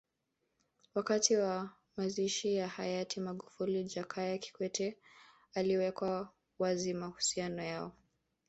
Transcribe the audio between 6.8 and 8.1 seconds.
mahusiano yao